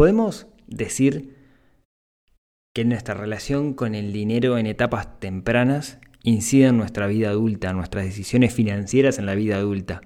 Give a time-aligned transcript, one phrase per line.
[0.00, 1.36] Podemos decir
[2.74, 7.76] que nuestra relación con el dinero en etapas tempranas incide en nuestra vida adulta, en
[7.76, 10.00] nuestras decisiones financieras en la vida adulta.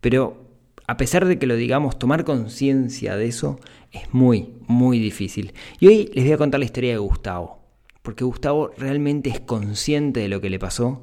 [0.00, 0.46] Pero
[0.86, 3.58] a pesar de que lo digamos, tomar conciencia de eso
[3.90, 5.54] es muy, muy difícil.
[5.80, 7.64] Y hoy les voy a contar la historia de Gustavo,
[8.02, 11.02] porque Gustavo realmente es consciente de lo que le pasó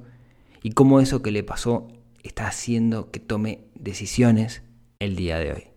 [0.64, 1.90] y cómo eso que le pasó
[2.24, 4.62] está haciendo que tome decisiones
[5.00, 5.77] el día de hoy.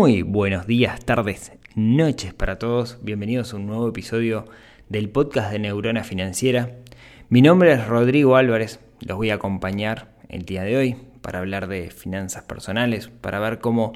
[0.00, 2.96] Muy buenos días, tardes, noches para todos.
[3.02, 4.46] Bienvenidos a un nuevo episodio
[4.88, 6.78] del podcast de Neurona Financiera.
[7.28, 8.80] Mi nombre es Rodrigo Álvarez.
[9.00, 13.58] Los voy a acompañar el día de hoy para hablar de finanzas personales, para ver
[13.58, 13.92] cómo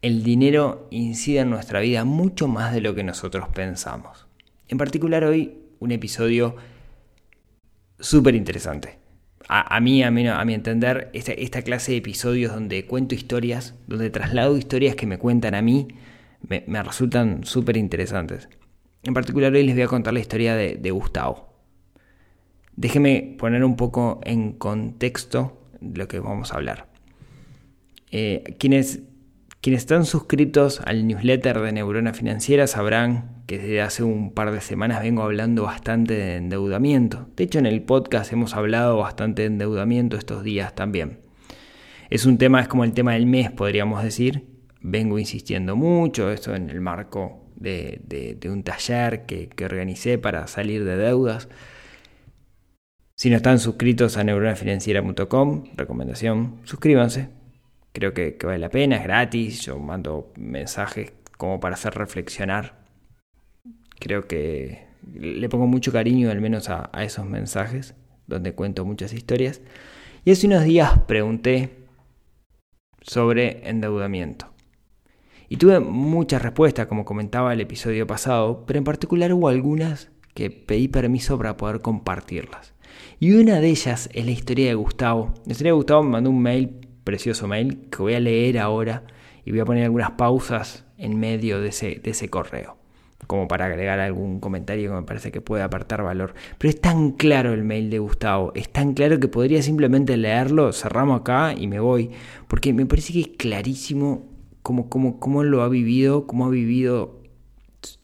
[0.00, 4.26] el dinero incide en nuestra vida mucho más de lo que nosotros pensamos.
[4.68, 6.56] En particular hoy un episodio
[7.98, 9.03] súper interesante
[9.48, 14.10] a, mí, a, mí, a mi entender, esta, clase de episodios donde cuento historias, donde
[14.10, 15.88] traslado historias que me cuentan a mí,
[16.48, 18.48] me, resultan súper interesantes.
[19.02, 21.52] En particular hoy les voy a contar la historia de, Gustavo.
[22.76, 26.88] Déjeme poner un poco en contexto lo que vamos a hablar.
[28.10, 29.00] Eh, quienes
[29.64, 34.60] quienes están suscritos al newsletter de Neurona Financiera sabrán que desde hace un par de
[34.60, 37.28] semanas vengo hablando bastante de endeudamiento.
[37.36, 41.20] De hecho, en el podcast hemos hablado bastante de endeudamiento estos días también.
[42.10, 44.46] Es un tema, es como el tema del mes, podríamos decir.
[44.80, 50.84] Vengo insistiendo mucho, esto en el marco de, un taller que, que organicé para salir
[50.84, 51.48] de deudas.
[53.16, 57.28] Si no están suscritos a neuronafinanciera.com, recomendación, suscríbanse,
[57.94, 62.83] Creo que, vale la pena, es gratis, yo mando mensajes como para hacer reflexionar.
[63.98, 67.94] Creo que le pongo mucho cariño al menos a, esos mensajes,
[68.26, 69.60] donde cuento muchas historias.
[70.24, 71.70] Y hace unos días pregunté
[73.02, 74.50] sobre endeudamiento.
[75.48, 80.50] Y tuve muchas respuestas, como comentaba el episodio pasado, pero en particular hubo algunas que
[80.50, 82.74] pedí permiso para poder compartirlas.
[83.20, 85.34] Y una de ellas es la historia de Gustavo.
[85.46, 89.04] La historia de Gustavo me mandó un mail precioso mail que voy a leer ahora
[89.44, 92.76] y voy a poner algunas pausas en medio de ese, de ese correo,
[93.26, 96.34] como para agregar algún comentario que me parece que puede apartar valor.
[96.58, 100.72] Pero es tan claro el mail de Gustavo, es tan claro que podría simplemente leerlo,
[100.72, 102.10] cerramos acá y me voy,
[102.48, 104.26] porque me parece que es clarísimo
[104.62, 107.22] cómo, cómo, cómo lo ha vivido, cómo ha vivido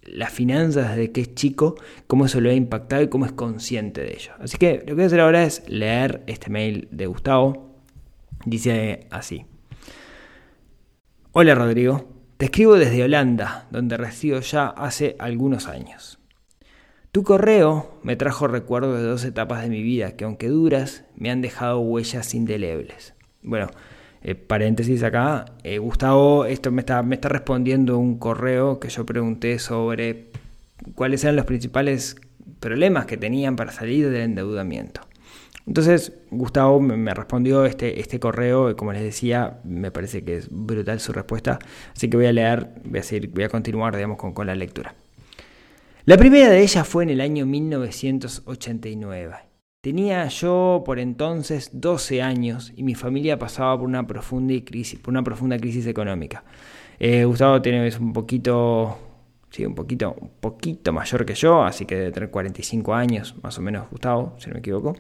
[0.03, 1.75] las finanzas desde que es chico,
[2.06, 4.32] cómo eso lo ha impactado y cómo es consciente de ello.
[4.38, 7.70] Así que lo que voy a hacer ahora es leer este mail de Gustavo
[8.44, 9.44] Dice así.
[11.32, 12.08] Hola Rodrigo,
[12.40, 16.18] te escribo desde Holanda, donde resido ya hace algunos años.
[17.12, 21.30] Tu correo me trajo recuerdos de dos etapas de mi vida que aunque duras, me
[21.30, 23.12] han dejado huellas indelebles.
[23.42, 23.66] Bueno,
[24.22, 29.04] eh, paréntesis acá, eh, Gustavo, esto me está, me está respondiendo un correo que yo
[29.04, 30.30] pregunté sobre
[30.94, 32.16] cuáles eran los principales
[32.58, 35.02] problemas que tenían para salir del endeudamiento.
[35.66, 41.00] Entonces, Gustavo me respondió este, este correo, como les decía, me parece que es brutal
[41.00, 41.59] su respuesta,
[41.94, 44.54] así que voy a leer, voy a, seguir, voy a continuar, digamos, con, con la
[44.54, 44.94] lectura.
[46.06, 49.37] La primera de ellas fue en el año 1989.
[49.82, 55.12] Tenía yo por entonces 12 años y mi familia pasaba por una profunda crisis, por
[55.12, 56.44] una profunda crisis económica.
[56.99, 58.99] Eh, Gustavo tiene es un poquito,
[59.50, 63.59] sí, un poquito, un poquito mayor que yo, así que debe tener 45 años, más
[63.59, 64.94] o menos Gustavo, si no me equivoco.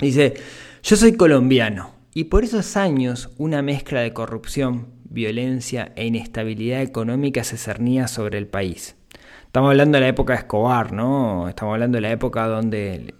[0.00, 0.34] Dice,
[0.82, 7.44] yo soy colombiano y por esos años una mezcla de corrupción, violencia e inestabilidad económica
[7.44, 8.96] se cernía sobre el país.
[9.46, 11.48] Estamos hablando de la época de Escobar, ¿no?
[11.48, 13.14] Estamos hablando de la época donde...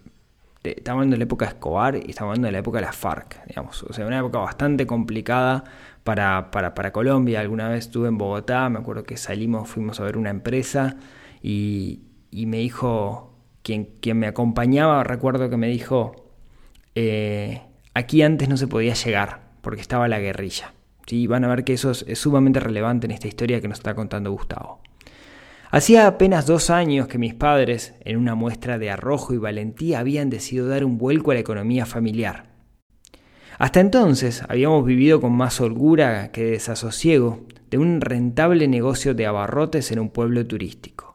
[0.63, 2.93] Estamos hablando de la época de Escobar y estamos hablando de la época de la
[2.93, 3.83] FARC, digamos.
[3.83, 5.65] O sea, una época bastante complicada
[6.05, 7.41] para, para, Colombia.
[7.41, 10.97] Alguna vez estuve en Bogotá, me acuerdo que salimos, fuimos a ver una empresa
[11.43, 16.22] y, y me dijo, quien, quien me acompañaba, recuerdo que me dijo,
[16.95, 17.63] eh,
[17.95, 20.75] aquí antes no se podía llegar porque estaba la guerrilla.
[21.07, 21.27] ¿sí?
[21.27, 24.33] Van a ver que eso es, sumamente relevante en esta historia que nos está contando
[24.33, 24.81] Gustavo.
[25.71, 30.29] Hacía apenas dos años que mis padres, en una muestra de arrojo y valentía, habían
[30.29, 32.53] decidido dar un vuelco a la economía familiar.
[33.59, 39.93] Hasta entonces habíamos vivido con más holgura que desasosiego de un rentable negocio de abarrotes
[39.93, 41.12] en un pueblo turístico.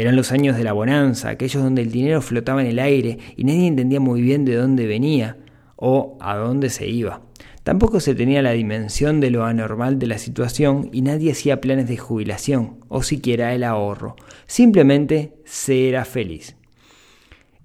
[0.00, 3.44] Eran los años de la bonanza, aquellos donde el dinero flotaba en el aire y
[3.44, 5.36] nadie entendía muy bien de dónde venía
[5.76, 7.20] o a dónde se iba.
[7.64, 11.86] Tampoco se tenía la dimensión de lo anormal de la situación y nadie hacía planes
[11.86, 14.16] de jubilación o siquiera el ahorro.
[14.46, 16.56] Simplemente se era feliz.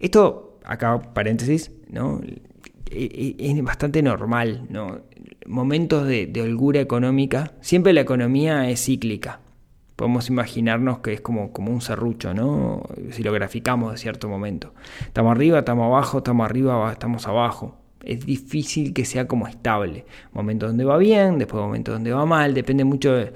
[0.02, 2.20] Esto, acá paréntesis, ¿no?
[2.92, 5.04] E, e, es bastante normal, ¿no?
[5.46, 9.40] Momentos de, de holgura económica, siempre la economía es cíclica.
[9.96, 12.84] Podemos imaginarnos que es como, como un serrucho, ¿no?
[13.12, 14.74] Si lo graficamos de cierto momento.
[15.02, 20.06] Estamos arriba, estamos abajo, estamos arriba, estamos abajo es difícil que sea como estable.
[20.32, 23.34] Momentos donde va bien, después momentos donde va mal, depende mucho de,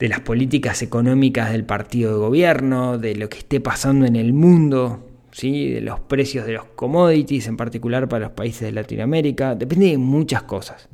[0.00, 5.04] las políticas económicas del partido de gobierno, de lo que esté pasando en el mundo,
[5.32, 5.70] ¿sí?
[5.70, 9.98] de los precios de los commodities, en particular para los países de Latinoamérica, depende de
[9.98, 10.88] muchas cosas.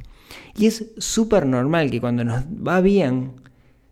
[0.56, 3.32] Y es súper normal que cuando nos va bien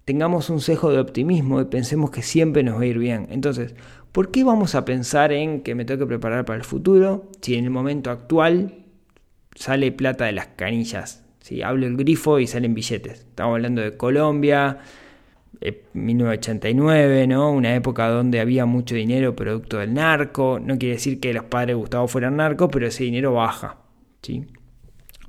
[0.04, 3.28] tengamos un cejo de optimismo y pensemos que siempre nos va a ir bien.
[3.30, 3.74] Entonces,
[4.12, 7.54] ¿Por qué vamos a pensar en que me tengo que preparar para el futuro si
[7.54, 8.84] en el momento actual
[9.54, 11.24] sale plata de las canillas?
[11.40, 13.20] Si hablo el grifo y salen billetes.
[13.20, 14.80] Estamos hablando de Colombia,
[15.94, 17.50] 1989, eh, ¿no?
[17.52, 20.60] Una época donde había mucho dinero producto del narco.
[20.60, 23.78] No quiere decir que los padres de Gustavo fueran narcos, pero ese dinero baja,
[24.20, 24.44] ¿sí?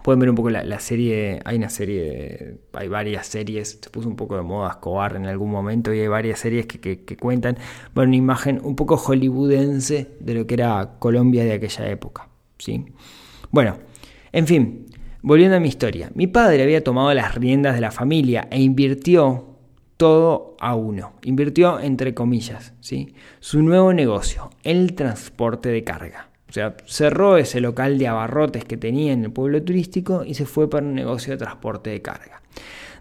[0.03, 4.17] Pueden ver un poco la, serie, hay una serie, hay varias series, se puso un
[4.17, 7.57] poco de moda Escobar en algún momento y hay varias series que, cuentan
[7.95, 12.27] bueno, una imagen un poco hollywoodense de lo que era Colombia de aquella época.
[12.57, 12.85] ¿sí?
[13.49, 13.77] Bueno,
[14.33, 14.87] en fin,
[15.21, 19.53] volviendo a mi historia, mi padre había tomado las riendas de la familia e invirtió
[19.95, 23.13] todo a uno, invirtió entre comillas, ¿sí?
[23.39, 26.32] su nuevo negocio, el transporte de carga.
[26.53, 30.45] O sea, cerró ese local de abarrotes que tenía en el pueblo turístico y se
[30.45, 32.43] fue para un negocio de transporte de carga.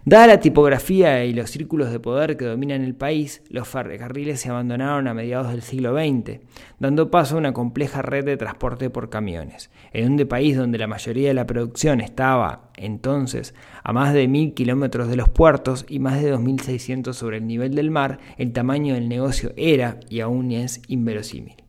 [0.05, 4.49] Dada la tipografía y los círculos de poder que dominan el país, los ferrocarriles se
[4.49, 6.39] abandonaron a mediados del siglo XX,
[6.79, 9.69] dando paso a una compleja red de transporte por camiones.
[9.91, 13.53] En un país donde la mayoría de la producción estaba, entonces,
[13.83, 17.75] a más de mil kilómetros de los puertos y más de 2.600 sobre el nivel
[17.75, 21.62] del mar, el tamaño del negocio era y aún es inverosímil.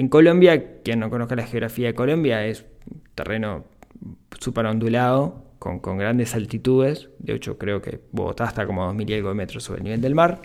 [0.00, 3.64] En Colombia, quien no conozca la geografía de Colombia, es un terreno
[4.40, 7.10] súper ondulado, con, grandes altitudes.
[7.18, 9.84] De hecho, creo que Bogotá está como a 2.000 y algo de metros sobre el
[9.84, 10.40] nivel del mar.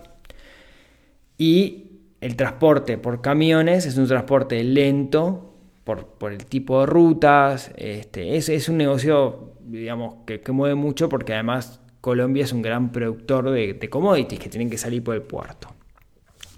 [1.38, 5.56] Y el transporte por camiones es un transporte lento
[5.86, 7.72] por, el tipo de rutas.
[7.78, 13.51] Este, es, un negocio, digamos, que, mueve mucho porque además Colombia es un gran productor
[13.51, 15.69] de, de commodities que tienen que salir por el puerto.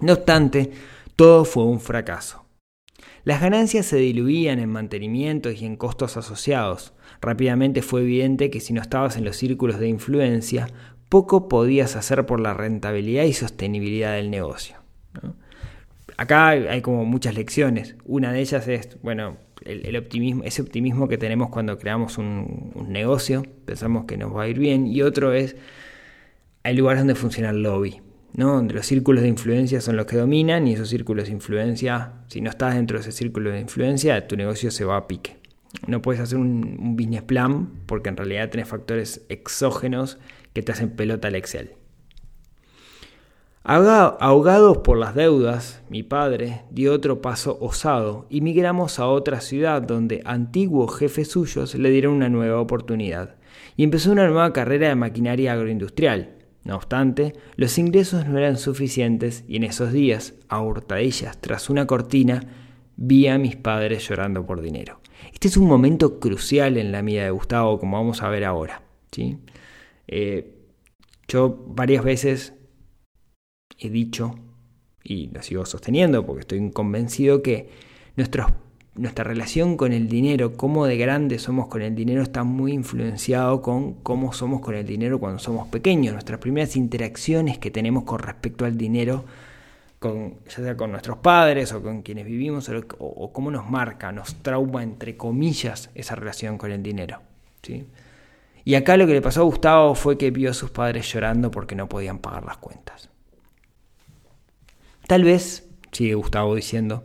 [0.00, 0.72] No obstante,
[1.14, 2.47] todo fue un fracaso.
[3.28, 6.94] Las ganancias se diluían en mantenimientos y en costos asociados.
[7.20, 10.68] Rápidamente fue evidente que si no estabas en los círculos de influencia,
[11.10, 14.76] poco podías hacer por la rentabilidad y sostenibilidad del negocio.
[16.16, 17.96] Acá hay como muchas lecciones.
[18.06, 23.42] Una de ellas es, bueno, el, optimismo, ese optimismo que tenemos cuando creamos un, negocio,
[23.66, 25.54] pensamos que nos va a ir bien, y otro es,
[26.62, 28.00] hay lugares donde funciona el lobby.
[28.46, 32.40] Donde los círculos de influencia son los que dominan y esos círculos de influencia, si
[32.40, 35.38] no estás dentro de ese círculo de influencia, tu negocio se va a pique.
[35.88, 40.18] No puedes hacer un, business plan porque en realidad tenés factores exógenos
[40.52, 41.72] que te hacen pelota al Excel.
[43.64, 49.82] Ahogados por las deudas, mi padre dio otro paso osado y migramos a otra ciudad
[49.82, 53.34] donde antiguos jefes suyos le dieron una nueva oportunidad
[53.76, 56.37] y empezó una nueva carrera de maquinaria agroindustrial
[56.68, 61.86] no obstante, los ingresos no eran suficientes y en esos días, a hurtadillas tras una
[61.86, 62.42] cortina,
[62.94, 65.00] vi a mis padres llorando por dinero.
[65.32, 68.82] Este es un momento crucial en la vida de Gustavo, como vamos a ver ahora.
[69.10, 69.38] ¿sí?
[70.06, 70.58] Eh,
[71.26, 72.52] yo varias veces
[73.78, 74.34] he dicho,
[75.02, 77.70] y lo sigo sosteniendo porque estoy convencido que
[78.14, 78.52] nuestros
[78.98, 83.62] nuestra relación con el dinero, cómo de grande somos con el dinero, está muy influenciado
[83.62, 86.12] con cómo somos con el dinero cuando somos pequeños.
[86.12, 89.24] Nuestras primeras interacciones que tenemos con respecto al dinero,
[89.98, 94.34] con, ya sea con nuestros padres o con quienes vivimos, o, cómo nos marca, nos
[94.42, 97.20] trauma, entre comillas, esa relación con el dinero.
[97.62, 97.86] ¿sí?
[98.64, 101.50] Y acá lo que le pasó a Gustavo fue que vio a sus padres llorando
[101.50, 103.08] porque no podían pagar las cuentas.
[105.06, 107.02] Tal vez, sigue Gustavo diciendo,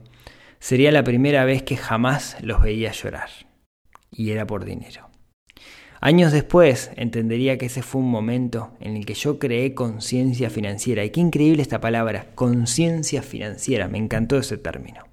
[0.63, 3.27] Sería la primera vez que jamás los veía llorar.
[4.13, 5.09] Y era por dinero.
[5.99, 11.03] Años después entendería que ese fue un momento en el que yo creé conciencia financiera.
[11.03, 13.89] Y qué increíble esta palabra, conciencia financiera.
[13.89, 15.03] Me encantó ese término.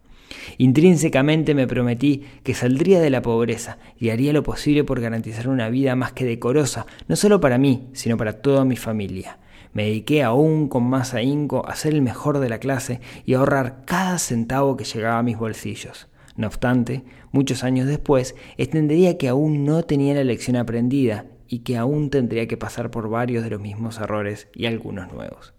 [0.59, 5.69] Intrínsecamente me prometí que saldría de la pobreza y haría lo posible por garantizar una
[5.69, 9.40] vida más que decorosa, no solo para mí, sino para toda mi familia.
[9.73, 13.39] Me dediqué aún con más ahínco a ser el mejor de la clase y a
[13.39, 16.09] ahorrar cada centavo que llegaba a mis bolsillos.
[16.37, 21.77] No obstante, muchos años después, entendería que aún no tenía la lección aprendida y que
[21.77, 25.53] aún tendría que pasar por varios de los mismos errores y algunos nuevos.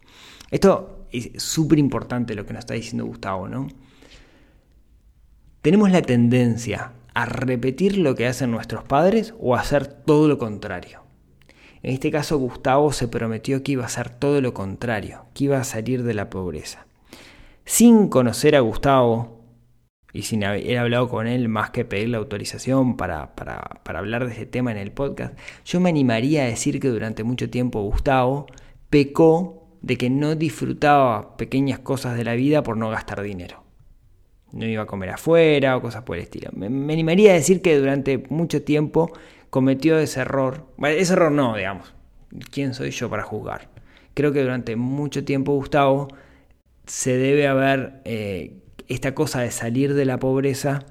[0.50, 3.68] Esto es súper importante lo que nos está diciendo Gustavo, ¿no?
[5.62, 10.38] Tenemos la tendencia a repetir lo que hacen nuestros padres o a hacer todo lo
[10.38, 11.01] contrario.
[11.84, 15.60] En este caso Gustavo se prometió que iba a hacer todo lo contrario, que iba
[15.60, 16.86] a salir de la pobreza.
[17.66, 19.42] Sin conocer a Gustavo
[20.14, 24.26] y sin haber hablado con él más que pedir la autorización para, para, para hablar
[24.26, 27.82] de este tema en el podcast, yo me animaría a decir que durante mucho tiempo
[27.82, 28.48] Gustavo
[28.90, 33.62] pecó de que no disfrutaba pequeñas cosas de la vida por no gastar dinero
[34.52, 36.50] no iba a comer afuera o cosas por el estilo.
[36.54, 39.12] Me, animaría a decir que durante mucho tiempo
[39.52, 40.66] cometió ese error.
[40.78, 41.94] Bueno, ese error no, digamos.
[42.50, 43.70] ¿Quién soy yo para juzgar?
[44.16, 46.08] Creo que durante mucho tiempo Gustavo
[46.88, 50.86] se debe haber, eh, esta cosa de salir de la pobreza,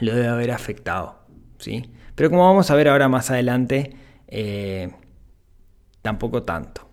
[0.00, 1.20] lo debe haber afectado.
[1.56, 1.90] ¿sí?
[2.14, 3.96] Pero como vamos a ver ahora más adelante,
[4.28, 4.90] eh,
[6.02, 6.86] tampoco tanto.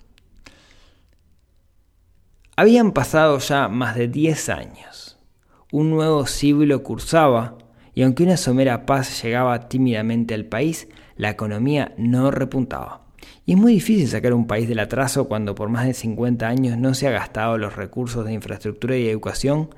[2.56, 5.08] Habían pasado ya más de 10 años
[5.72, 7.58] un nuevo siglo cursaba,
[7.98, 13.02] y aunque una somera paz llegaba tímidamente al país, la economía no repuntaba.
[13.44, 16.78] Y es muy difícil sacar un país del atraso cuando por más de 50 años
[16.78, 19.72] no se ha gastado los recursos de infraestructura y educación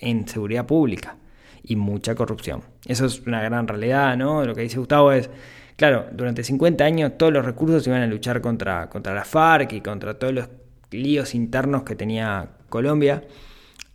[0.00, 1.16] en seguridad pública
[1.62, 2.64] y mucha corrupción.
[2.84, 4.44] Eso es una gran realidad, ¿no?
[4.44, 5.30] Lo que dice Gustavo es,
[5.76, 9.80] claro, durante 50 años todos los recursos iban a luchar contra, contra la FARC y
[9.80, 10.48] contra todos los
[10.90, 13.22] líos internos que tenía Colombia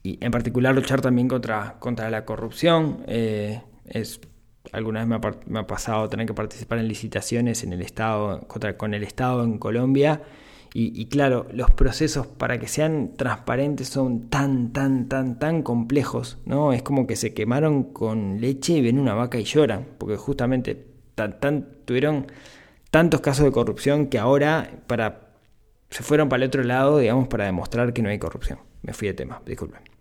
[0.04, 3.04] y en particular luchar también contra, contra la corrupción.
[3.08, 4.20] Eh, es,
[4.74, 5.08] alguna vez
[5.48, 9.44] me ha, pasado tener que participar en licitaciones en el Estado, contra, con el Estado
[9.46, 10.22] en Colombia.
[10.76, 16.74] Y, claro, los procesos para que sean transparentes son tan, tan, tan, tan complejos, ¿no?
[16.74, 20.84] Es como que se quemaron con leche y ven una vaca y lloran, porque justamente
[21.14, 22.26] tan, tan, tuvieron
[22.90, 25.36] tantos casos de corrupción que ahora para,
[25.92, 28.58] se fueron para el otro lado, digamos, para demostrar que no hay corrupción.
[28.82, 29.93] Me fui de tema, disculpen.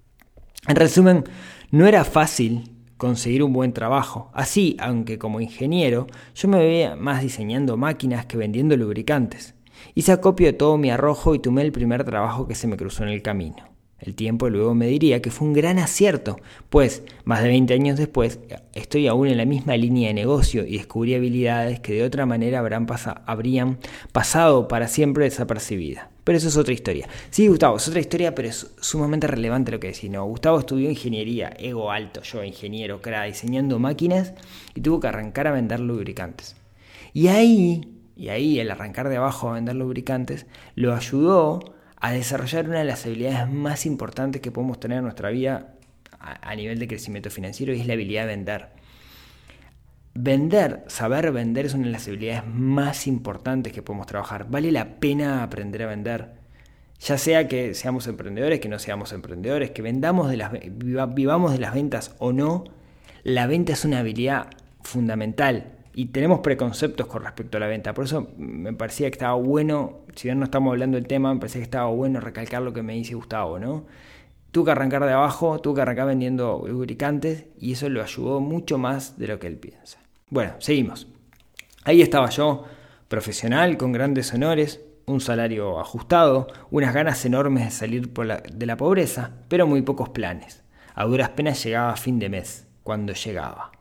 [0.69, 1.25] En resumen,
[1.73, 4.31] no era fácil conseguir un buen trabajo.
[4.33, 9.57] Así, aunque como ingeniero, yo me veía más diseñando máquinas que vendiendo lubricantes.
[9.97, 13.03] Hice acopio de todo mi arrojo y tomé el primer trabajo que se me cruzó
[13.03, 13.72] en el camino.
[14.03, 16.41] El tiempo luego me diría que fue un gran acierto,
[16.71, 18.41] pues más de 20 años después
[18.75, 22.59] estoy aún en la misma línea de negocio y descubrí habilidades que de otra manera
[22.59, 23.79] habrían
[24.13, 26.09] pasado para siempre desapercibidas.
[26.25, 27.09] Pero eso es otra historia.
[27.31, 30.11] Sí, Gustavo, es otra historia, pero es sumamente relevante lo que decís.
[30.11, 34.35] No, Gustavo estudió ingeniería, ego alto, yo ingeniero, era diseñando máquinas
[34.75, 36.57] y tuvo que arrancar a vender lubricantes.
[37.13, 42.69] Y ahí, y ahí el arrancar de abajo a vender lubricantes, lo ayudó a desarrollar
[42.69, 45.75] una de las habilidades más importantes que podemos tener en nuestra vida
[46.19, 48.69] a, nivel de crecimiento financiero y es la habilidad de vender.
[50.13, 54.49] Vender, saber vender es una de las habilidades más importantes que podemos trabajar.
[54.51, 56.33] Vale la pena aprender a vender.
[56.99, 61.59] Ya sea que seamos emprendedores, que no seamos emprendedores, que vendamos de las, vivamos de
[61.59, 62.65] las ventas o no,
[63.23, 64.49] la venta es una habilidad
[64.81, 67.95] fundamental y tenemos preconceptos con respecto a la venta.
[67.95, 71.41] Por eso me parecía que estaba bueno, si bien no estamos hablando del tema, me
[71.41, 73.87] parecía que estaba bueno recalcar lo que me dice Gustavo, ¿no?
[74.51, 78.79] Tuve que arrancar de abajo, tuve que arrancar vendiendo lubricantes y eso lo ayudó mucho
[78.79, 79.99] más de lo que él piensa.
[80.29, 81.09] Bueno, seguimos.
[81.85, 82.65] Ahí estaba yo,
[83.09, 89.33] profesional, con grandes honores, un salario ajustado, unas ganas enormes de salir de la pobreza,
[89.49, 90.63] pero muy pocos planes.
[90.95, 93.73] A duras penas llegaba a fin de mes, cuando llegaba.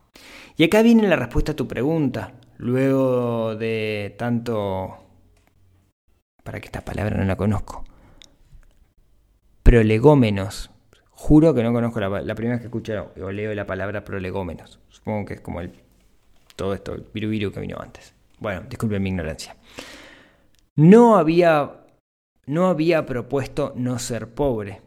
[0.58, 4.98] Y acá viene la respuesta a tu pregunta, luego de tanto...
[6.43, 7.84] Para que esta palabra no la conozco.
[9.63, 10.72] Prolegómenos.
[11.12, 14.79] Juro que no conozco la, primera vez que escucho o leo la palabra prolegómenos.
[14.89, 15.72] Supongo que es como el
[16.55, 18.13] todo esto, el viru que vino antes.
[18.39, 19.55] Bueno, disculpen mi ignorancia.
[20.75, 21.86] No había,
[22.48, 24.81] no había propuesto no ser pobre.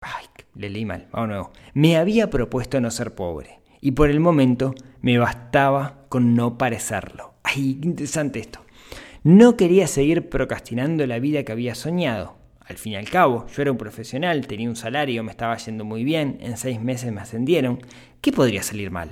[0.00, 1.08] Ay, le leí mal.
[1.10, 1.52] Vamos nuevo.
[1.74, 7.34] Me había propuesto no ser pobre y por el momento me bastaba con no parecerlo.
[7.42, 8.60] ¡Ay, qué interesante esto!
[9.22, 12.36] No quería seguir procrastinando la vida que había soñado.
[12.60, 15.84] Al fin y al cabo, yo era un profesional, tenía un salario, me estaba yendo
[15.84, 17.80] muy bien, en seis meses me ascendieron.
[18.20, 19.10] ¿Qué podría salir mal?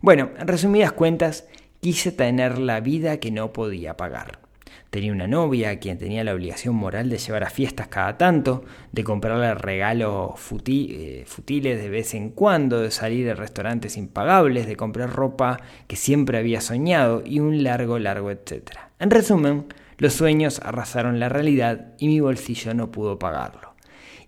[0.00, 1.48] Bueno, en resumidas cuentas,
[1.80, 4.43] quise tener la vida que no podía pagar.
[4.90, 8.64] Tenía una novia a quien tenía la obligación moral de llevar a fiestas cada tanto,
[8.92, 10.32] de comprarle regalos
[10.66, 15.96] eh, futiles de vez en cuando, de salir a restaurantes impagables, de comprar ropa que
[15.96, 18.90] siempre había soñado y un largo, largo etcétera.
[18.98, 19.66] En resumen,
[19.98, 23.73] los sueños arrasaron la realidad y mi bolsillo no pudo pagarlo.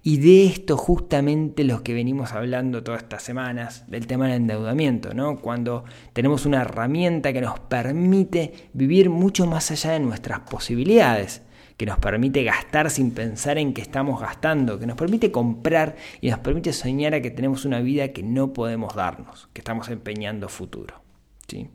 [0.07, 5.15] Y de esto justamente los que venimos hablando todas estas semanas, del tema del endeudamiento,
[5.15, 5.41] ¿no?
[5.41, 5.83] Cuando
[6.13, 11.43] tenemos una herramienta que nos permite vivir mucho más allá de nuestras posibilidades,
[11.77, 16.31] que nos permite gastar sin pensar en que estamos gastando, que nos permite comprar y
[16.31, 20.49] nos permite soñar a que tenemos una vida que no podemos darnos, que estamos empeñando
[20.49, 21.03] futuro.
[21.49, 21.69] ¿sí?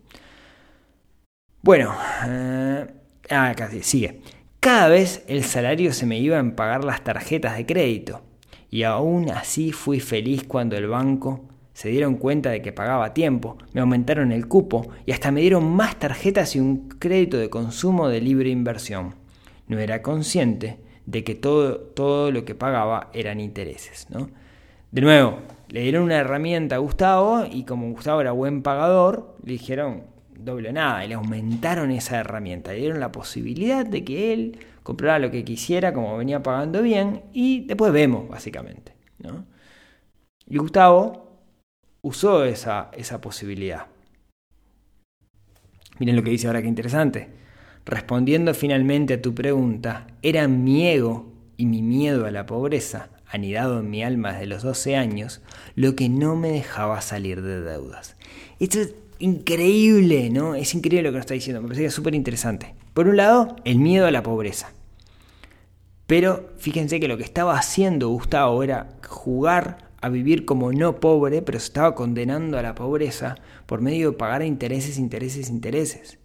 [1.62, 1.94] Bueno,
[2.26, 2.88] eh,
[3.30, 4.22] ah, casi, sigue.
[4.62, 8.22] Cada vez el salario se me iba en pagar las tarjetas de crédito
[8.70, 13.14] y aún así fui feliz cuando el banco se dieron cuenta de que pagaba a
[13.16, 17.50] tiempo, me aumentaron el cupo y hasta me dieron más tarjetas y un crédito de
[17.50, 19.16] consumo de libre inversión.
[19.66, 20.78] No era consciente
[21.08, 24.06] de que todo, todo lo que pagaba eran intereses.
[24.12, 24.30] ¿no?
[24.92, 25.40] De nuevo,
[25.70, 30.04] le dieron una herramienta a Gustavo y como Gustavo era buen pagador, le dijeron,
[30.44, 35.20] doble nada y le aumentaron esa herramienta, le dieron la posibilidad de que él comprara
[35.20, 38.94] lo que quisiera como venía pagando bien y después vemos básicamente.
[39.20, 39.46] ¿no?
[40.48, 41.32] Y Gustavo
[42.02, 43.88] usó esa, esa posibilidad.
[46.00, 47.30] Miren lo que dice ahora, que interesante.
[47.86, 53.80] Respondiendo finalmente a tu pregunta, era mi ego y mi miedo a la pobreza, anidado
[53.80, 55.42] en mi alma desde los 12 años,
[55.76, 58.18] lo que no me dejaba salir de deudas.
[58.60, 60.56] Esto es increíble, ¿no?
[60.56, 62.76] Es increíble lo que nos está diciendo, me parece súper interesante.
[62.94, 64.72] Por un lado, el miedo a la pobreza.
[66.08, 71.42] Pero fíjense que lo que estaba haciendo Gustavo era jugar a vivir como no pobre,
[71.42, 73.36] pero se estaba condenando a la pobreza
[73.66, 76.18] por medio de pagar intereses, intereses, intereses.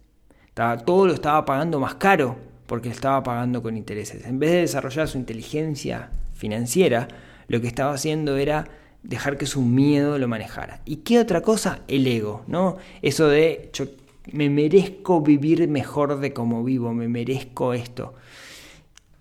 [0.47, 2.35] Estaba, todo lo estaba pagando más caro
[2.65, 4.25] porque estaba pagando con intereses.
[4.25, 7.07] En vez de desarrollar su inteligencia financiera,
[7.47, 8.67] lo que estaba haciendo era
[9.07, 10.81] dejar que su miedo lo manejara.
[10.85, 11.79] ¿Y qué otra cosa?
[11.87, 12.77] El ego, ¿no?
[13.01, 13.85] Eso de yo
[14.33, 18.13] me merezco vivir mejor de como vivo, me merezco esto.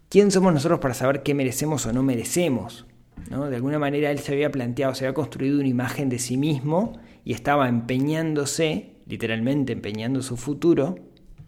[0.08, 2.86] ¿Quién somos nosotros para saber qué merecemos o no merecemos?
[3.30, 3.48] ¿No?
[3.48, 6.98] De alguna manera él se había planteado, se había construido una imagen de sí mismo
[7.24, 10.96] y estaba empeñándose, literalmente empeñando su futuro,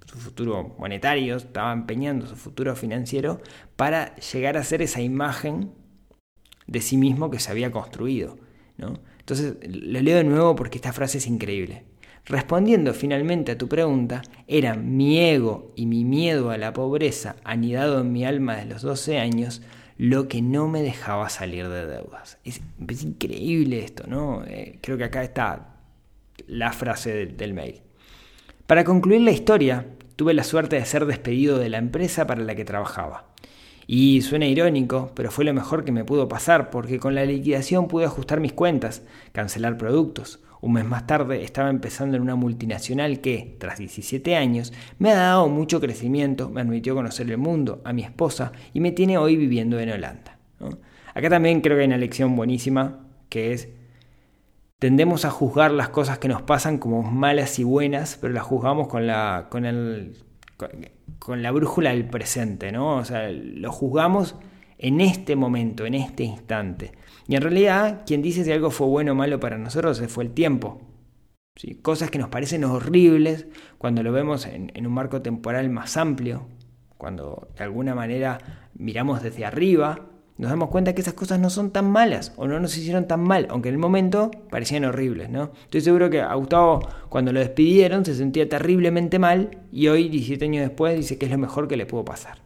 [0.06, 3.40] su futuro monetario, estaba empeñando su futuro financiero
[3.74, 5.72] para llegar a ser esa imagen
[6.68, 8.38] de sí mismo que se había construido.
[8.76, 9.00] ¿no?
[9.18, 11.82] Entonces, lo leo de nuevo porque esta frase es increíble.
[12.24, 18.00] Respondiendo finalmente a tu pregunta, era mi ego y mi miedo a la pobreza anidado
[18.00, 19.62] en mi alma de los 12 años
[19.96, 22.38] lo que no me dejaba salir de deudas.
[22.44, 22.60] Es,
[23.02, 24.44] increíble esto, ¿no?
[24.46, 25.74] Eh, creo que acá está
[26.46, 27.80] la frase del mail.
[28.66, 32.54] Para concluir la historia, tuve la suerte de ser despedido de la empresa para la
[32.54, 33.26] que trabajaba.
[33.90, 37.88] Y suena irónico, pero fue lo mejor que me pudo pasar porque con la liquidación
[37.88, 40.40] pude ajustar mis cuentas, cancelar productos.
[40.60, 45.14] Un mes más tarde estaba empezando en una multinacional que, tras 17 años, me ha
[45.14, 49.36] dado mucho crecimiento, me admitió conocer el mundo, a mi esposa y me tiene hoy
[49.36, 50.36] viviendo en Holanda.
[51.14, 53.70] Acá también creo que hay una lección buenísima que es
[54.78, 58.88] tendemos a juzgar las cosas que nos pasan como malas y buenas, pero las juzgamos
[58.88, 60.27] con, la, con el
[61.18, 62.96] con, la brújula del presente, ¿no?
[62.96, 64.36] O sea, lo juzgamos
[64.76, 66.92] en este momento, en este instante.
[67.26, 70.32] Y en realidad, quien dice si algo fue bueno o malo para nosotros fue el
[70.32, 70.80] tiempo.
[71.56, 71.76] ¿sí?
[71.76, 73.46] Cosas que nos parecen horribles
[73.78, 76.46] cuando lo vemos en, en un marco temporal más amplio,
[76.96, 78.38] cuando de alguna manera
[78.74, 80.06] miramos desde arriba
[80.38, 83.20] nos damos cuenta que esas cosas no son tan malas o no nos hicieron tan
[83.20, 85.50] mal, aunque en el momento parecían horribles, ¿no?
[85.64, 90.44] Estoy seguro que a Gustavo cuando lo despidieron se sentía terriblemente mal y hoy, 17
[90.44, 92.38] años después, dice que es lo mejor que le pudo pasar.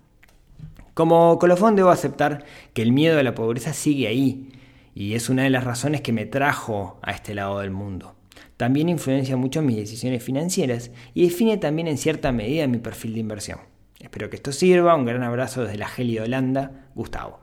[0.95, 4.49] Como colofón debo aceptar que el miedo a la pobreza sigue ahí
[4.95, 8.15] y es una de las razones que me trajo a este lado del mundo.
[8.57, 13.21] También influencia mucho mis decisiones financieras y define también en cierta medida mi perfil de
[13.21, 13.59] inversión.
[14.01, 14.95] Espero que esto sirva.
[14.95, 17.41] Un gran abrazo desde la Geli de Holanda, Gustavo.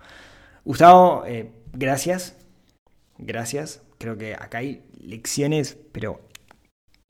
[0.65, 2.35] Gustavo, eh, gracias.
[3.17, 3.81] Gracias.
[3.97, 6.21] Creo que acá hay lecciones, pero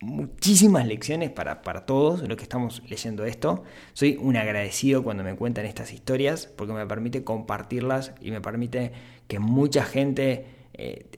[0.01, 3.63] muchísimas lecciones para, para todos los que estamos leyendo esto.
[3.93, 8.91] Soy un agradecido cuando me cuentan estas historias porque me permite compartirlas y me permite
[9.27, 11.09] que mucha gente eh,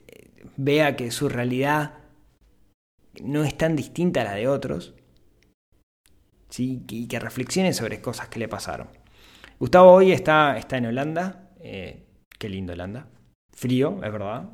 [0.57, 1.99] vea que su realidad
[3.21, 4.93] no es tan distinta a la de otros
[6.49, 6.83] ¿sí?
[6.89, 8.87] y que reflexione sobre cosas que le pasaron.
[9.59, 11.49] Gustavo hoy está, está en Holanda.
[11.59, 12.07] Eh,
[12.41, 13.05] Qué lindo Holanda.
[13.53, 14.49] frío, es verdad.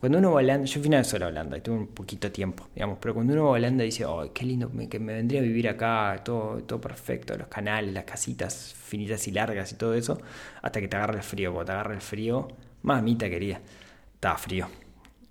[0.00, 2.66] cuando uno va a Holanda, yo fui una vez a Holanda tuve un poquito tiempo,
[2.74, 5.44] digamos, pero cuando uno va a Holanda dice, oh, qué lindo, que me vendría a
[5.44, 10.20] vivir acá, todo, todo perfecto, los canales, las casitas finitas y largas y todo eso,
[10.60, 11.52] hasta que te agarra el frío.
[11.52, 12.48] Cuando te agarra el frío,
[12.82, 13.60] mamita quería,
[14.14, 14.66] estaba frío.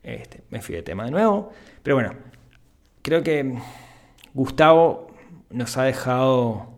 [0.02, 1.52] Este, me fui de tema de nuevo,
[1.84, 2.14] pero bueno,
[3.02, 3.54] creo que
[4.34, 5.08] Gustavo
[5.50, 6.70] nos ha dejado,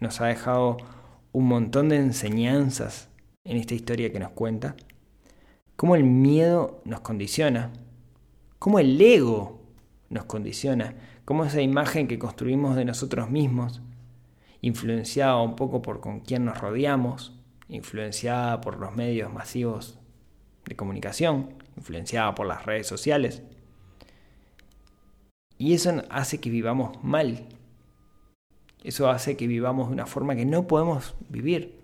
[0.00, 0.76] nos ha dejado
[1.32, 3.08] un montón de enseñanzas
[3.44, 4.74] en esta historia que nos cuenta
[5.76, 7.72] cómo el miedo nos condiciona,
[8.58, 9.60] cómo el ego
[10.08, 13.82] nos condiciona, cómo esa imagen que construimos de nosotros mismos,
[14.60, 19.98] influenciada un poco por con quién nos rodeamos, influenciada por los medios masivos
[20.64, 23.42] de comunicación, influenciada por las redes sociales.
[25.58, 27.46] Y eso hace que vivamos mal.
[28.82, 31.83] Eso hace que vivamos de una forma que no podemos vivir.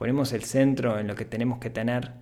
[0.00, 2.12] Ponemos el centro en lo que tenemos que tener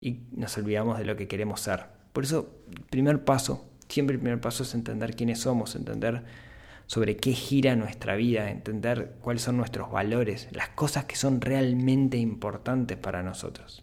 [0.00, 1.86] y nos olvidamos de lo que queremos ser.
[2.12, 6.22] Por eso, el primer paso, siempre el primer paso es entender quiénes somos, entender
[6.86, 12.18] sobre qué gira nuestra vida, entender cuáles son nuestros valores, las cosas que son realmente
[12.18, 13.82] importantes para nosotros.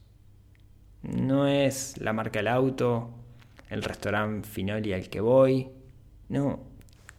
[1.01, 3.09] No es la marca del auto,
[3.69, 5.71] el restaurante Finoli al que voy,
[6.29, 6.61] no,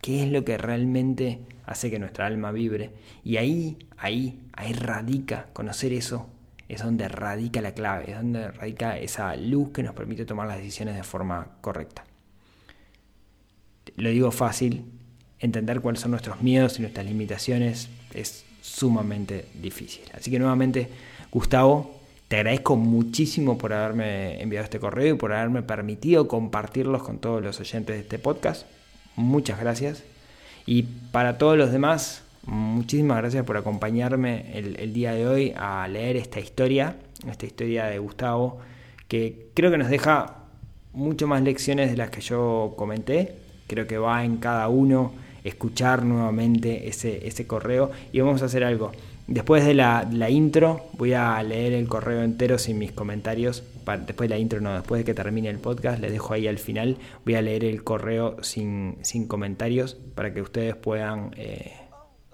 [0.00, 2.90] qué es lo que realmente hace que nuestra alma vibre.
[3.24, 6.28] Y ahí, ahí, ahí radica conocer eso
[6.68, 10.58] es donde radica la clave, es donde radica esa luz que nos permite tomar las
[10.58, 12.04] decisiones de forma correcta.
[13.96, 14.84] Lo digo fácil,
[15.38, 20.02] entender cuáles son nuestros miedos y nuestras limitaciones es sumamente difícil.
[20.12, 20.88] Así que nuevamente,
[21.30, 27.18] Gustavo, te agradezco muchísimo por haberme enviado este correo y por haberme permitido compartirlos con
[27.18, 28.66] todos los oyentes de este podcast.
[29.14, 30.02] Muchas gracias.
[30.66, 36.16] Y para todos los demás, Muchísimas gracias por acompañarme el, día de hoy a leer
[36.16, 36.94] esta historia,
[37.28, 38.58] esta historia de Gustavo,
[39.08, 40.36] que creo que nos deja
[40.92, 43.34] mucho más lecciones de las que yo comenté.
[43.66, 48.62] Creo que va en cada uno escuchar nuevamente ese, ese correo y vamos a hacer
[48.62, 48.92] algo.
[49.26, 53.64] Después de la, intro voy a leer el correo entero sin mis comentarios.
[54.06, 56.58] Después de la intro, no, después de que termine el podcast, les dejo ahí al
[56.58, 56.98] final.
[57.24, 61.32] Voy a leer el correo sin, sin comentarios para que ustedes puedan...
[61.36, 61.72] Eh,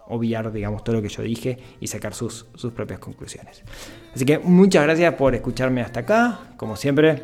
[0.09, 3.63] obviar, digamos, todo lo que yo dije y sacar sus, sus propias conclusiones.
[4.15, 6.41] Así que muchas gracias por escucharme hasta acá.
[6.57, 7.23] Como siempre,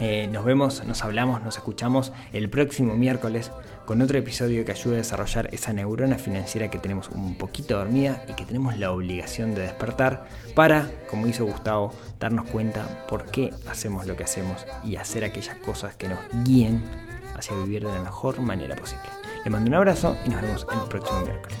[0.00, 3.52] eh, nos vemos, nos hablamos, nos escuchamos el próximo miércoles
[3.86, 8.24] con otro episodio que ayude a desarrollar esa neurona financiera que tenemos un poquito dormida
[8.28, 13.50] y que tenemos la obligación de despertar para, como hizo Gustavo, darnos cuenta por qué
[13.68, 16.82] hacemos lo que hacemos y hacer aquellas cosas que nos guíen
[17.36, 19.04] hacia vivir de la mejor manera posible.
[19.44, 21.58] Les mando un abrazo y nos vemos el próximo miércoles.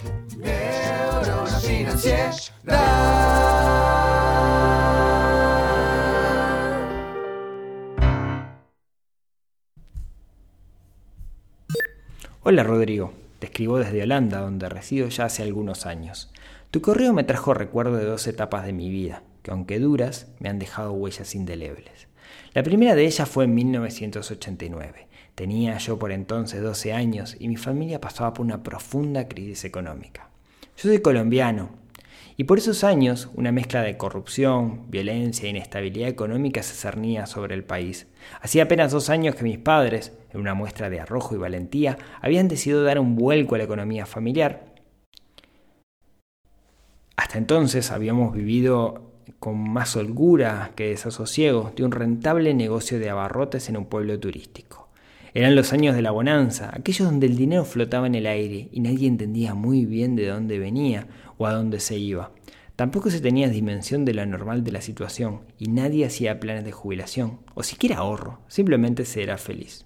[12.46, 16.30] Hola Rodrigo, te escribo desde Holanda, donde resido ya hace algunos años.
[16.70, 20.50] Tu correo me trajo recuerdo de dos etapas de mi vida, que aunque duras, me
[20.50, 22.06] han dejado huellas indelebles.
[22.52, 25.06] La primera de ellas fue en 1989.
[25.34, 30.28] Tenía yo por entonces 12 años y mi familia pasaba por una profunda crisis económica.
[30.76, 31.70] Yo soy colombiano
[32.36, 37.54] y por esos años una mezcla de corrupción, violencia e inestabilidad económica se cernía sobre
[37.54, 38.08] el país.
[38.40, 42.48] Hacía apenas dos años que mis padres, en una muestra de arrojo y valentía, habían
[42.48, 44.74] decidido dar un vuelco a la economía familiar.
[47.16, 53.68] Hasta entonces habíamos vivido con más holgura que desasosiego de un rentable negocio de abarrotes
[53.68, 54.73] en un pueblo turístico.
[55.36, 58.78] Eran los años de la bonanza, aquellos donde el dinero flotaba en el aire y
[58.78, 62.30] nadie entendía muy bien de dónde venía o a dónde se iba.
[62.76, 66.70] Tampoco se tenía dimensión de lo normal de la situación y nadie hacía planes de
[66.70, 69.84] jubilación o siquiera ahorro, simplemente se era feliz.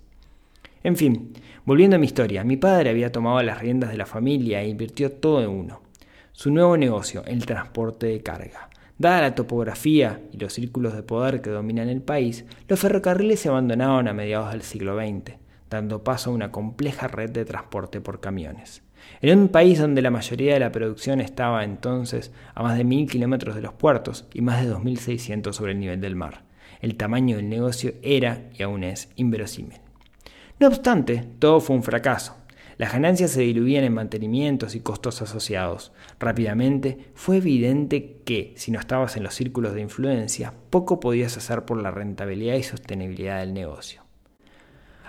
[0.85, 1.33] En fin,
[1.65, 5.13] volviendo a mi historia, mi padre había tomado las riendas de la familia e invirtió
[5.13, 5.81] todo en uno.
[6.33, 8.68] Su nuevo negocio, el transporte de carga.
[8.99, 13.49] Dada la topografía y los círculos de poder que dominan el país, los ferrocarriles se
[13.49, 15.37] abandonaron a mediados del siglo XX,
[15.71, 18.83] dando paso a una compleja red de transporte por camiones.
[19.21, 23.09] En un país donde la mayoría de la producción estaba entonces a más de mil
[23.09, 26.43] kilómetros de los puertos y más de 2.600 sobre el nivel del mar,
[26.81, 29.79] el tamaño del negocio era y aún es inverosímil.
[30.59, 32.35] No obstante, todo fue un fracaso,
[32.79, 35.93] las ganancias se diluían en mantenimientos y costos asociados.
[36.21, 41.65] Rápidamente fue evidente que, si no estabas en los círculos de influencia, poco podías hacer
[41.65, 44.05] por la rentabilidad y sostenibilidad del negocio.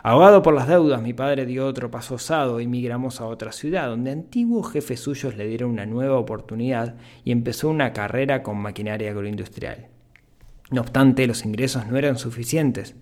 [0.02, 3.88] Ahogado por las deudas, mi padre dio otro paso osado y migramos a otra ciudad,
[3.88, 9.12] donde antiguos jefes suyos le dieron una nueva oportunidad y empezó una carrera con maquinaria
[9.12, 9.90] agroindustrial.
[10.72, 12.96] No obstante, los ingresos no eran suficientes,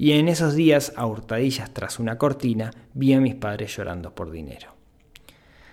[0.00, 4.30] y en esos días, a hurtadillas tras una cortina, vi a mis padres llorando por
[4.30, 4.68] dinero.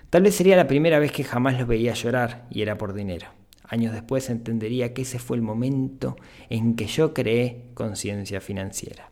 [0.10, 3.28] Tal vez sería la primera vez que jamás los veía llorar, y era por dinero.
[3.64, 6.18] Años después entendería que ese fue el momento
[6.50, 9.12] en que yo creé conciencia financiera.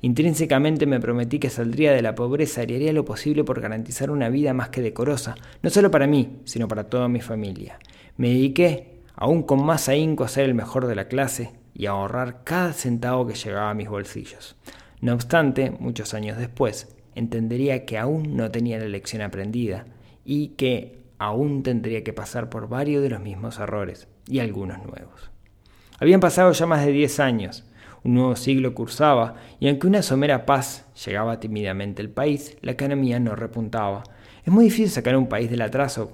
[0.00, 4.30] Intrínsecamente me prometí que saldría de la pobreza y haría lo posible por garantizar una
[4.30, 7.78] vida más que decorosa, no solo para mí, sino para toda mi familia.
[8.16, 12.42] Me dediqué, aún con más ahínco, a ser el mejor de la clase y ahorrar
[12.42, 14.56] cada centavo que llegaba a mis bolsillos.
[15.02, 19.84] No obstante, muchos años después, entendería que aún no tenía la lección aprendida
[20.24, 25.30] y que aún tendría que pasar por varios de los mismos errores y algunos nuevos.
[25.98, 27.64] Habían pasado ya más de 10 años,
[28.04, 33.20] un nuevo siglo cursaba, y aunque una somera paz llegaba tímidamente al país, la economía
[33.20, 34.04] no repuntaba.
[34.46, 36.08] Es muy difícil sacar un país del atraso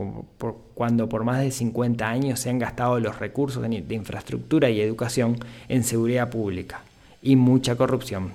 [0.72, 5.36] cuando por más de 50 años se han gastado los recursos de infraestructura y educación
[5.68, 6.80] en seguridad pública
[7.20, 8.32] y mucha corrupción.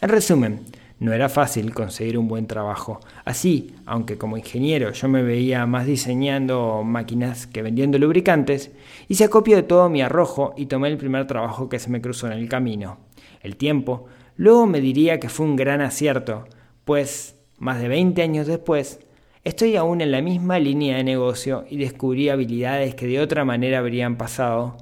[0.00, 0.62] En resumen,
[0.98, 2.98] no era fácil conseguir un buen trabajo.
[3.24, 8.72] Así, aunque como ingeniero yo me veía más diseñando máquinas que vendiendo lubricantes,
[9.06, 12.26] hice acopio de todo mi arrojo y tomé el primer trabajo que se me cruzó
[12.26, 12.98] en el camino.
[13.42, 16.48] El tiempo luego me diría que fue un gran acierto,
[16.84, 19.05] pues más de 20 años después,
[19.46, 23.78] estoy aún en la misma línea de negocio y descubrí habilidades que de otra manera
[23.78, 24.76] habrían pasado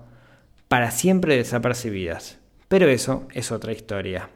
[0.68, 2.38] para siempre desapercibidas.
[2.68, 4.30] Pero eso es otra historia.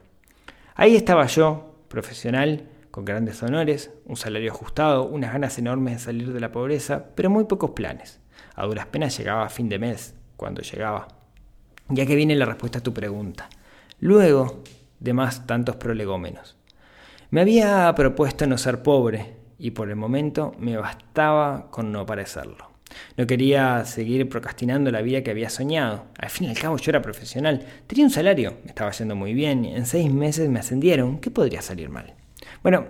[0.75, 6.31] Ahí estaba yo, profesional, con grandes honores, un salario ajustado, unas ganas enormes de salir
[6.35, 8.21] de la pobreza, pero muy pocos planes.
[8.55, 11.09] A duras penas llegaba a fin de mes, cuando llegaba.
[11.88, 13.49] Ya que viene la respuesta a tu pregunta.
[13.99, 14.62] Luego
[15.01, 16.59] de más tantos prolegómenos.
[17.31, 22.68] Me había propuesto no ser pobre, y por el momento me bastaba con no parecerlo.
[23.16, 26.07] No quería seguir procrastinando la vida que había soñado.
[26.18, 27.66] Al fin y al cabo yo era profesional.
[27.87, 29.64] Tenía un salario, me estaba yendo muy bien.
[29.64, 31.18] En seis meses me ascendieron.
[31.18, 32.14] ¿Qué podría salir mal?
[32.62, 32.87] Bueno,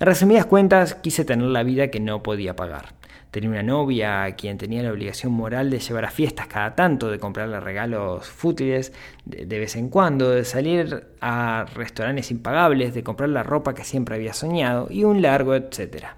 [0.00, 2.97] en resumidas cuentas quise tener la vida que no podía pagar.
[3.30, 7.10] Tenía una novia a quien tenía la obligación moral de llevar a fiestas cada tanto,
[7.10, 8.92] de comprarle regalos fútiles
[9.26, 14.16] de, vez en cuando, de salir a restaurantes impagables, de comprar la ropa que siempre
[14.16, 16.16] había soñado y un largo etcétera.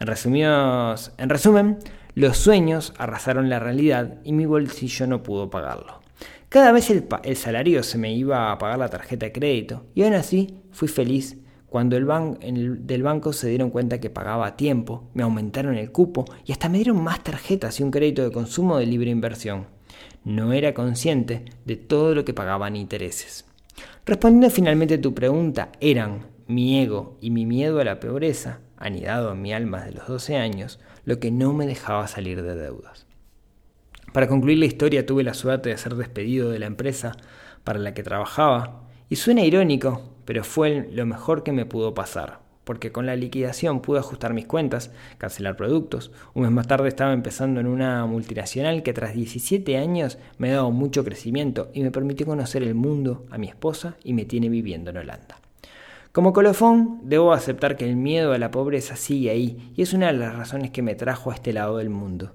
[0.00, 1.78] En, resumidos, en resumen,
[2.14, 6.00] los sueños arrasaron la realidad y mi bolsillo no pudo pagarlo.
[6.48, 10.14] Cada vez el, salario se me iba a pagar la tarjeta de crédito y aún
[10.14, 11.36] así fui feliz
[11.76, 16.24] cuando el, del banco se dieron cuenta que pagaba a tiempo, me aumentaron el cupo
[16.46, 19.66] y hasta me dieron más tarjetas y un crédito de consumo de libre inversión.
[20.24, 23.44] No era consciente de todo lo que pagaban intereses.
[24.06, 29.32] Respondiendo finalmente a tu pregunta, eran mi ego y mi miedo a la pobreza, anidado
[29.32, 33.06] en mi alma desde los 12 años, lo que no me dejaba salir de deudas.
[34.14, 37.12] Para concluir la historia tuve la suerte de ser despedido de la empresa
[37.64, 42.40] para la que trabajaba, y suena irónico, pero fue lo mejor que me pudo pasar,
[42.64, 46.10] porque con la liquidación pude ajustar mis cuentas, cancelar productos.
[46.34, 50.56] Un mes más tarde estaba empezando en una multinacional que tras 17 años me ha
[50.56, 54.48] dado mucho crecimiento y me permitió conocer el mundo, a mi esposa y me tiene
[54.48, 55.40] viviendo en Holanda.
[56.10, 60.08] Como colofón, debo aceptar que el miedo a la pobreza sigue ahí y es una
[60.08, 62.32] de las razones que me trajo a este lado del mundo.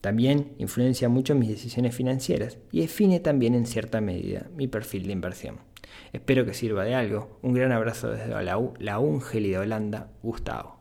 [0.00, 5.12] También influencia mucho mis decisiones financieras y define también en cierta medida mi perfil de
[5.12, 5.71] inversión.
[6.12, 7.38] Espero que sirva de algo.
[7.40, 10.76] Un gran abrazo desde la, Ungeli de Holanda, Gustavo.